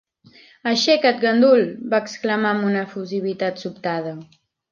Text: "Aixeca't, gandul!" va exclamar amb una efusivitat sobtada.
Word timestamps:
"Aixeca't, 0.69 1.19
gandul!" 1.25 1.61
va 1.91 1.99
exclamar 2.05 2.55
amb 2.55 2.67
una 2.71 2.81
efusivitat 2.89 3.65
sobtada. 3.67 4.15